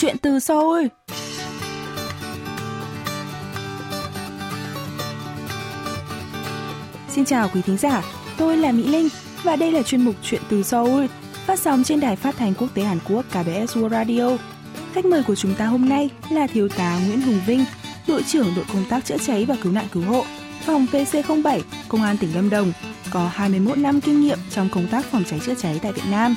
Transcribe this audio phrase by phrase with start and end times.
[0.00, 0.86] Chuyện từ Seoul
[7.08, 8.02] Xin chào quý thính giả,
[8.36, 9.08] tôi là Mỹ Linh
[9.42, 11.06] và đây là chuyên mục Chuyện từ Seoul
[11.46, 14.36] phát sóng trên đài phát thanh quốc tế Hàn Quốc KBS World Radio.
[14.92, 17.64] Khách mời của chúng ta hôm nay là Thiếu tá Nguyễn Hùng Vinh,
[18.08, 20.24] đội trưởng đội công tác chữa cháy và cứu nạn cứu hộ,
[20.64, 22.72] phòng PC07, Công an tỉnh Lâm Đồng,
[23.10, 26.34] có 21 năm kinh nghiệm trong công tác phòng cháy chữa cháy tại Việt Nam.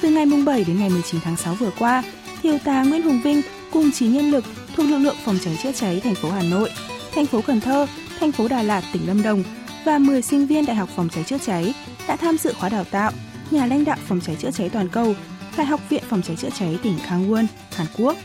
[0.00, 2.02] Từ ngày 7 đến ngày 19 tháng 6 vừa qua,
[2.46, 3.42] Thiếu tá Nguyễn Hùng Vinh
[3.72, 4.44] cùng 9 nhân lực
[4.76, 6.70] thuộc lực lượng phòng cháy chữa cháy thành phố Hà Nội,
[7.14, 7.86] thành phố Cần Thơ,
[8.20, 9.42] thành phố Đà Lạt, tỉnh Lâm Đồng
[9.84, 11.74] và 10 sinh viên Đại học Phòng cháy chữa cháy
[12.08, 13.12] đã tham dự khóa đào tạo
[13.50, 15.14] nhà lãnh đạo phòng cháy chữa cháy toàn cầu
[15.56, 18.16] tại Học viện Phòng cháy chữa cháy tỉnh Kangwon, Hàn Quốc.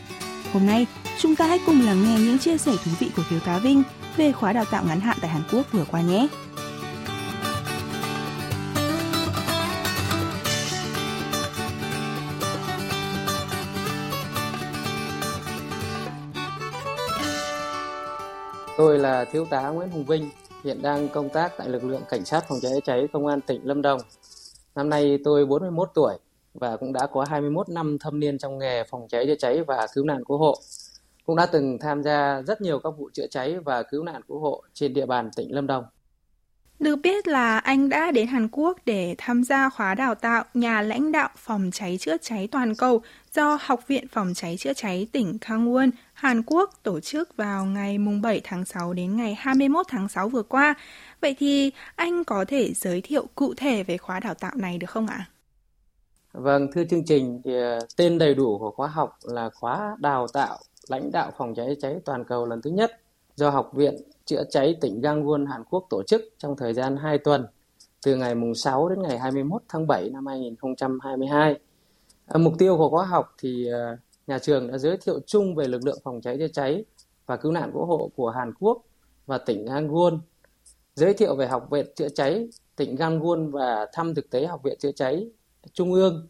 [0.52, 0.86] Hôm nay,
[1.18, 3.82] chúng ta hãy cùng lắng nghe những chia sẻ thú vị của Thiếu tá Vinh
[4.16, 6.28] về khóa đào tạo ngắn hạn tại Hàn Quốc vừa qua nhé.
[18.82, 20.30] Tôi là Thiếu tá Nguyễn Hùng Vinh,
[20.64, 23.60] hiện đang công tác tại lực lượng Cảnh sát phòng cháy cháy Công an tỉnh
[23.64, 24.00] Lâm Đồng.
[24.74, 26.14] Năm nay tôi 41 tuổi
[26.54, 29.86] và cũng đã có 21 năm thâm niên trong nghề phòng cháy chữa cháy và
[29.94, 30.54] cứu nạn cứu hộ.
[31.26, 34.40] Cũng đã từng tham gia rất nhiều các vụ chữa cháy và cứu nạn cứu
[34.40, 35.84] hộ trên địa bàn tỉnh Lâm Đồng.
[36.82, 40.82] Được biết là anh đã đến Hàn Quốc để tham gia khóa đào tạo nhà
[40.82, 43.02] lãnh đạo phòng cháy chữa cháy toàn cầu
[43.34, 47.98] do Học viện Phòng cháy chữa cháy tỉnh Kangwon, Hàn Quốc tổ chức vào ngày
[48.22, 50.74] 7 tháng 6 đến ngày 21 tháng 6 vừa qua.
[51.20, 54.90] Vậy thì anh có thể giới thiệu cụ thể về khóa đào tạo này được
[54.90, 55.26] không ạ?
[56.32, 60.26] Vâng, thưa chương trình, thì ờ, tên đầy đủ của khóa học là khóa đào
[60.32, 60.58] tạo
[60.88, 63.01] lãnh đạo phòng cháy chữa cháy toàn cầu lần thứ nhất
[63.34, 67.18] do Học viện Chữa cháy tỉnh Gangwon, Hàn Quốc tổ chức trong thời gian 2
[67.18, 67.46] tuần
[68.04, 71.58] từ ngày mùng 6 đến ngày 21 tháng 7 năm 2022.
[72.26, 75.68] Ờ, mục tiêu của khóa học thì ờ, nhà trường đã giới thiệu chung về
[75.68, 76.84] lực lượng phòng cháy chữa cháy
[77.26, 78.82] và cứu nạn cứu hộ của Hàn Quốc
[79.26, 80.18] và tỉnh Gangwon,
[80.94, 84.78] giới thiệu về Học viện Chữa cháy tỉnh Gangwon và thăm thực tế Học viện
[84.78, 85.28] Chữa cháy
[85.72, 86.28] Trung ương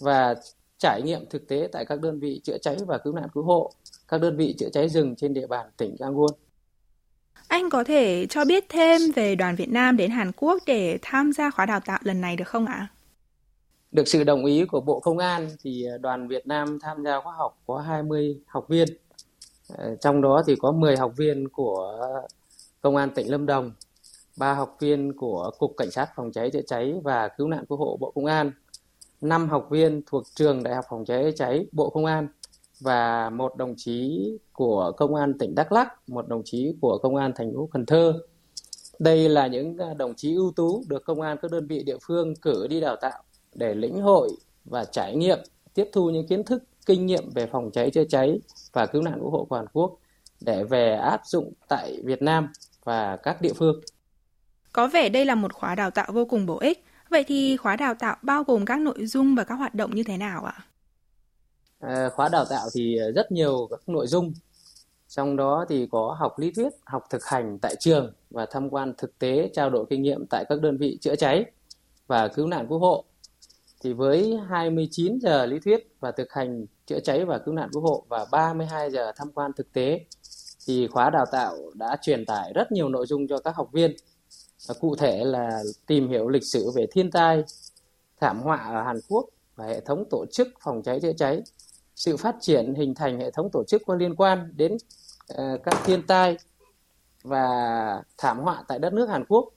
[0.00, 0.34] và
[0.80, 3.72] trải nghiệm thực tế tại các đơn vị chữa cháy và cứu nạn cứu hộ,
[4.08, 6.32] các đơn vị chữa cháy rừng trên địa bàn tỉnh Gangwon.
[7.48, 11.32] Anh có thể cho biết thêm về đoàn Việt Nam đến Hàn Quốc để tham
[11.32, 12.88] gia khóa đào tạo lần này được không ạ?
[13.92, 17.34] Được sự đồng ý của Bộ Công an thì đoàn Việt Nam tham gia khóa
[17.36, 18.88] học có 20 học viên.
[19.68, 21.98] Ờ, trong đó thì có 10 học viên của
[22.80, 23.72] Công an tỉnh Lâm Đồng,
[24.36, 27.78] 3 học viên của Cục Cảnh sát Phòng cháy chữa cháy và Cứu nạn cứu
[27.78, 28.52] hộ Bộ Công an,
[29.20, 32.28] 5 học viên thuộc Trường Đại học Phòng cháy chữa cháy Bộ Công an
[32.80, 37.16] và một đồng chí của công an tỉnh Đắk Lắk, một đồng chí của công
[37.16, 38.20] an thành phố Cần Thơ.
[38.98, 41.96] Đây là những à, đồng chí ưu tú được công an các đơn vị địa
[42.02, 43.22] phương cử đi đào tạo
[43.54, 44.30] để lĩnh hội
[44.64, 45.38] và trải nghiệm,
[45.74, 48.40] tiếp thu những kiến thức, kinh nghiệm về phòng cháy chữa cháy
[48.72, 49.96] và cứu nạn cứu hộ của Hàn Quốc
[50.40, 52.52] để về áp dụng tại Việt Nam
[52.84, 53.80] và các địa phương.
[54.72, 56.84] Có vẻ đây là một khóa đào tạo vô cùng bổ ích.
[57.10, 60.02] Vậy thì khóa đào tạo bao gồm các nội dung và các hoạt động như
[60.02, 60.64] thế nào ạ?
[61.78, 64.32] À, khóa đào tạo thì à, rất nhiều các nội dung.
[65.08, 68.94] Trong đó thì có học lý thuyết học thực hành tại trường và tham quan
[68.98, 71.44] thực tế trao đổi kinh nghiệm tại các đơn vị chữa cháy
[72.06, 73.04] và cứu nạn cứu hộ.
[73.80, 77.82] Thì với 29 giờ lý thuyết và thực hành chữa cháy và cứu nạn cứu
[77.82, 80.00] hộ và 32 giờ tham quan thực tế
[80.66, 83.96] thì khóa đào tạo đã truyền tải rất nhiều nội dung cho các học viên
[84.68, 87.44] và cụ thể là tìm hiểu lịch sử về thiên tai
[88.20, 89.26] thảm họa ở Hàn Quốc
[89.56, 91.42] và hệ thống tổ chức phòng cháy chữa cháy.
[91.96, 95.74] Sự phát triển hình thành hệ thống tổ chức có liên quan đến uh, các
[95.84, 96.36] thiên tai
[97.22, 99.48] và thảm họa tại đất nước Hàn Quốc,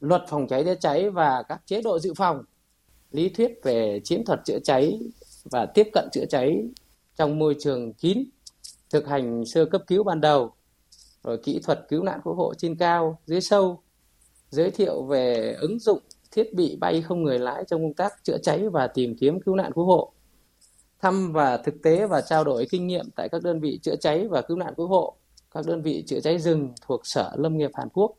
[0.00, 2.44] luật phòng cháy chữa cháy và các chế độ dự phòng,
[3.12, 5.00] lý thuyết về chiến thuật chữa cháy
[5.44, 6.62] và tiếp cận chữa cháy
[7.16, 8.24] trong môi trường kín,
[8.90, 10.52] thực hành sơ cấp cứu ban đầu,
[11.22, 13.82] rồi kỹ thuật cứu nạn cứu hộ trên cao, dưới sâu,
[14.50, 15.98] giới thiệu về ứng dụng
[16.30, 19.54] thiết bị bay không người lái trong công tác chữa cháy và tìm kiếm cứu
[19.54, 20.12] nạn cứu hộ
[21.02, 24.28] thăm và thực tế và trao đổi kinh nghiệm tại các đơn vị chữa cháy
[24.28, 25.16] và cứu nạn cứu hộ,
[25.54, 28.14] các đơn vị chữa cháy rừng thuộc Sở Lâm nghiệp Hàn Quốc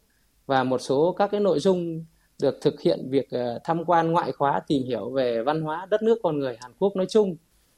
[0.45, 2.05] và một số các cái nội dung
[2.41, 6.01] được thực hiện việc ờ, tham quan ngoại khóa tìm hiểu về văn hóa đất
[6.01, 7.35] nước con người Hàn Quốc nói chung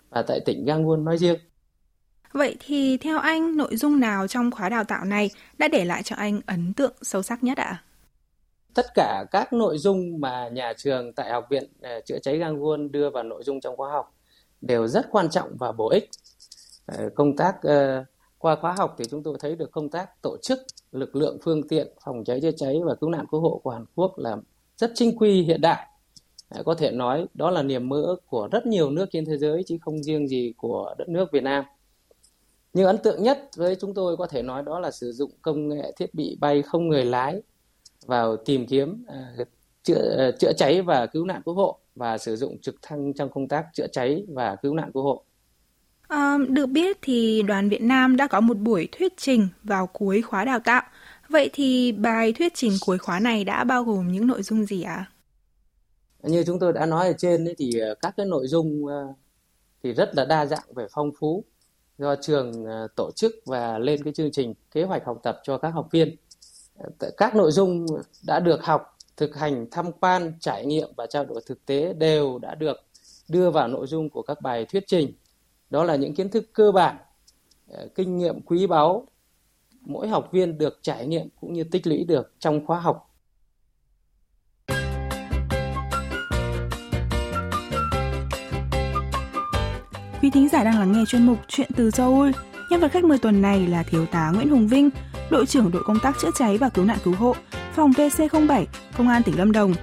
[0.09, 1.39] và tại tỉnh Gangwon nói riêng.
[2.33, 6.03] Vậy thì theo anh, nội dung nào trong khóa đào tạo này đã để lại
[6.03, 7.83] cho anh ấn tượng sâu sắc nhất ạ?
[8.73, 12.91] Tất cả các nội dung mà nhà trường tại Học viện ờ, Chữa cháy Gangwon
[12.91, 14.15] đưa vào nội dung trong khóa học
[14.61, 16.09] đều rất quan trọng và bổ ích.
[16.85, 18.05] Ờ, công tác ờ,
[18.37, 20.59] qua khóa học thì chúng tôi thấy được công tác tổ chức,
[20.91, 23.85] lực lượng phương tiện phòng cháy chữa cháy và cứu nạn cứu hộ của Hàn
[23.95, 24.37] Quốc là
[24.77, 25.87] rất chính quy, hiện đại
[26.65, 29.63] có thể nói đó là niềm mơ ước của rất nhiều nước trên thế giới
[29.67, 31.63] chứ không riêng gì của đất nước Việt Nam.
[32.73, 35.67] Nhưng ấn tượng nhất với chúng tôi có thể nói đó là sử dụng công
[35.67, 37.41] nghệ thiết bị bay không người lái
[38.05, 39.05] vào tìm kiếm
[39.41, 39.47] uh,
[39.83, 43.29] chữa uh, chữa cháy và cứu nạn cứu hộ và sử dụng trực thăng trong
[43.29, 45.23] công tác chữa cháy và cứu nạn cứu hộ.
[46.07, 50.21] À, được biết thì đoàn Việt Nam đã có một buổi thuyết trình vào cuối
[50.21, 50.83] khóa đào tạo.
[51.29, 54.83] Vậy thì bài thuyết trình cuối khóa này đã bao gồm những nội dung gì
[54.83, 54.93] ạ?
[54.93, 55.09] À?
[56.29, 57.71] Như chúng tôi đã nói ở trên thì
[58.01, 58.85] các cái nội dung
[59.83, 61.43] thì rất là đa dạng về phong phú
[61.97, 62.65] do trường
[62.95, 66.15] tổ chức và lên cái chương trình kế hoạch học tập cho các học viên.
[67.17, 67.85] Các nội dung
[68.27, 72.39] đã được học, thực hành, tham quan, trải nghiệm và trao đổi thực tế đều
[72.39, 72.77] đã được
[73.29, 75.13] đưa vào nội dung của các bài thuyết trình.
[75.69, 76.97] Đó là những kiến thức cơ bản,
[77.67, 79.07] ờ, kinh nghiệm quý báu
[79.81, 83.09] mỗi học viên được trải nghiệm cũng như tích lũy được trong khóa học
[90.21, 92.31] Quý thính giả đang lắng nghe chuyên mục Chuyện từ Seoul.
[92.73, 94.89] Nhân vật khách mời tuần này là Thiếu tá Nguyễn Hùng Vinh,
[95.29, 97.35] đội trưởng đội công tác chữa cháy và cứu nạn cứu hộ,
[97.73, 98.65] phòng PC07,
[98.97, 99.73] Công an tỉnh Lâm Đồng.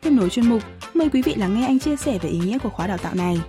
[0.00, 0.62] Tiếp nối chuyên mục,
[0.94, 3.14] mời quý vị lắng nghe anh chia sẻ về ý nghĩa của khóa đào tạo
[3.14, 3.40] này.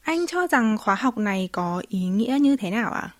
[0.00, 3.00] Anh cho rằng khóa học này có ý nghĩa như thế nào ạ?
[3.00, 3.10] À?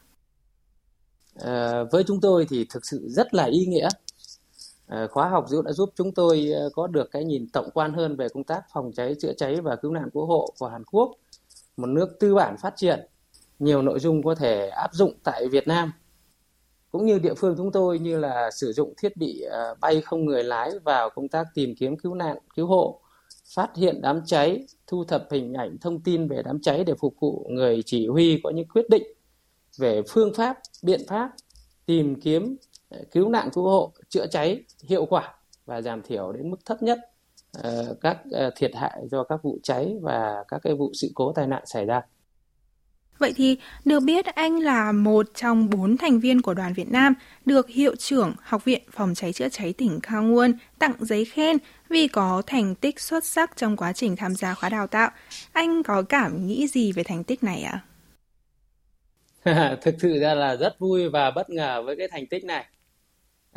[1.45, 3.89] À, với chúng tôi thì thực sự rất là ý nghĩa.
[4.93, 8.17] Ờ, khóa học đã giúp chúng tôi ờ, có được cái nhìn tổng quan hơn
[8.17, 11.11] về công tác phòng cháy, chữa cháy và cứu nạn cứu hộ của Hàn Quốc,
[11.77, 13.07] một nước tư bản phát triển.
[13.59, 15.93] Nhiều nội dung có thể áp dụng tại Việt Nam
[16.91, 20.25] cũng như địa phương chúng tôi như là sử dụng thiết bị ờ, bay không
[20.25, 23.01] người lái vào công tác tìm kiếm cứu nạn cứu hộ
[23.55, 27.15] phát hiện đám cháy thu thập hình ảnh thông tin về đám cháy để phục
[27.21, 29.03] vụ người chỉ huy có những quyết định
[29.79, 31.31] về phương pháp biện pháp
[31.87, 32.57] tìm kiếm
[33.11, 35.35] cứu nạn cứu hộ chữa cháy hiệu quả
[35.67, 36.99] và giảm thiểu đến mức thấp nhất
[37.59, 41.33] uh, các uh, thiệt hại do các vụ cháy và các cái vụ sự cố
[41.33, 42.03] tai nạn xảy ra.
[43.19, 47.15] Vậy thì được biết anh là một trong bốn thành viên của đoàn Việt Nam
[47.45, 51.57] được Hiệu trưởng Học viện Phòng cháy chữa cháy tỉnh Kangwon tặng giấy khen
[51.89, 55.11] vì có thành tích xuất sắc trong quá trình tham gia khóa đào tạo.
[55.53, 57.81] Anh có cảm nghĩ gì về thành tích này ạ?
[59.45, 59.77] À?
[59.83, 62.67] thực sự ra là rất vui và bất ngờ với cái thành tích này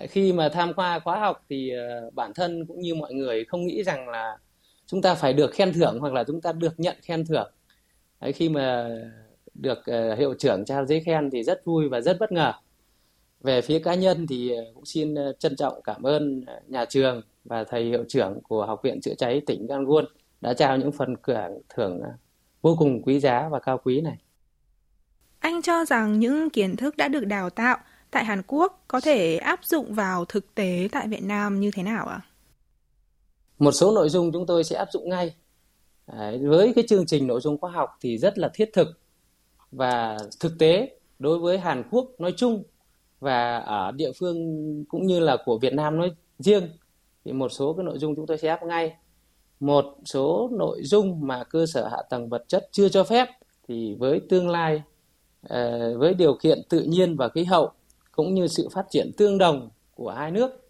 [0.09, 3.67] khi mà tham qua khóa học thì ờ, bản thân cũng như mọi người không
[3.67, 4.37] nghĩ rằng là
[4.85, 7.51] chúng ta phải được khen thưởng hoặc là chúng ta được nhận khen thưởng.
[8.21, 8.89] Đấy, khi mà
[9.53, 12.53] được uh, hiệu trưởng trao giấy khen thì rất vui và rất bất ngờ.
[13.41, 17.63] Về phía cá nhân thì ờ, cũng xin trân trọng cảm ơn nhà trường và
[17.63, 20.05] thầy hiệu trưởng của học viện chữa cháy tỉnh Gangwon
[20.41, 21.15] đã trao những phần
[21.75, 22.01] thưởng
[22.61, 24.17] vô cùng quý giá và cao quý này.
[25.39, 27.77] Anh cho rằng những kiến thức đã được đào tạo
[28.15, 31.83] tại Hàn Quốc có thể áp dụng vào thực tế tại Việt Nam như thế
[31.83, 32.21] nào ạ?
[33.59, 35.35] Một số nội dung chúng tôi sẽ áp dụng ngay.
[36.07, 38.87] Đấy, với cái chương trình nội dung khoa học thì rất là thiết thực
[39.71, 42.63] và thực tế đối với Hàn Quốc nói chung
[43.19, 44.37] và ở địa phương
[44.89, 46.69] cũng như là của Việt Nam nói riêng
[47.25, 48.95] thì một số cái nội dung chúng tôi sẽ áp ngay.
[49.59, 53.27] Một số nội dung mà cơ sở hạ tầng vật chất chưa cho phép
[53.67, 54.81] thì với tương lai
[55.41, 57.71] ờ, với điều kiện tự nhiên và khí hậu
[58.15, 60.65] cũng như sự phát triển tương đồng của hai nước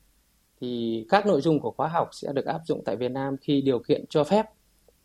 [0.62, 3.62] thì các nội dung của khóa học sẽ được áp dụng tại Việt Nam khi
[3.62, 4.46] điều kiện cho phép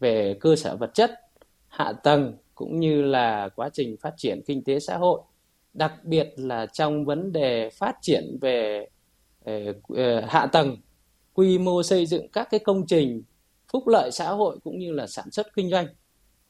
[0.00, 1.10] về cơ sở vật chất,
[1.68, 5.20] hạ tầng cũng như là quá trình phát triển kinh tế xã hội,
[5.74, 8.86] đặc biệt là trong vấn đề phát triển về
[9.44, 9.52] ờ,
[9.88, 10.76] ờ, hạ tầng,
[11.34, 13.22] quy mô xây dựng các cái công trình
[13.72, 15.86] phúc lợi xã hội cũng như là sản xuất kinh doanh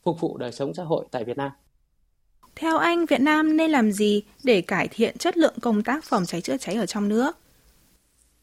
[0.02, 1.50] phục vụ đời sống xã hội tại Việt Nam.
[2.60, 6.26] Theo anh, Việt Nam nên làm gì để cải thiện chất lượng công tác phòng
[6.26, 7.36] cháy chữa cháy ở trong nước?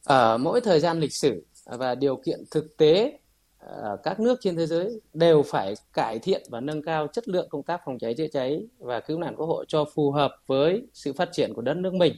[0.03, 3.19] Ở mỗi thời gian lịch sử và điều kiện thực tế
[3.59, 7.49] ở các nước trên thế giới đều phải cải thiện và nâng cao chất lượng
[7.49, 10.81] công tác phòng cháy chữa cháy và cứu nạn cứu hộ cho phù hợp với
[10.93, 12.15] sự phát triển của đất nước mình.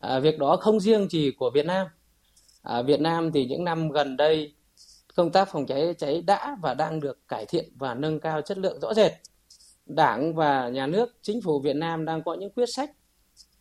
[0.00, 1.86] À, việc đó không riêng chỉ của Việt Nam.
[2.62, 4.54] À, Việt Nam thì những năm gần đây
[5.14, 8.42] công tác phòng cháy chữa cháy đã và đang được cải thiện và nâng cao
[8.42, 9.12] chất lượng rõ rệt.
[9.86, 12.90] Đảng và nhà nước, chính phủ Việt Nam đang có những quyết sách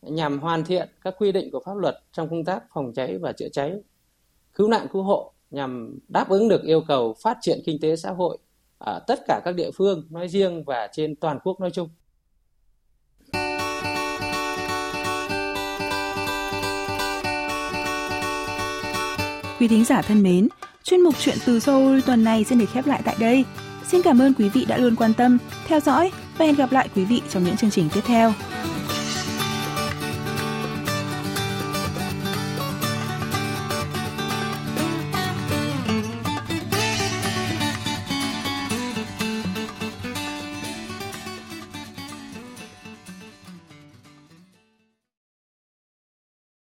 [0.01, 3.31] nhằm hoàn thiện các quy định của pháp luật trong công tác phòng cháy và
[3.31, 3.73] chữa cháy,
[4.53, 8.11] cứu nạn cứu hộ nhằm đáp ứng được yêu cầu phát triển kinh tế xã
[8.11, 8.37] hội
[8.77, 11.89] ở tất cả các địa phương nói riêng và trên toàn quốc nói chung.
[19.59, 20.47] Quý thính giả thân mến,
[20.83, 23.45] chuyên mục chuyện từ Seoul tuần này xin được khép lại tại đây.
[23.87, 25.37] Xin cảm ơn quý vị đã luôn quan tâm,
[25.67, 28.33] theo dõi và hẹn gặp lại quý vị trong những chương trình tiếp theo.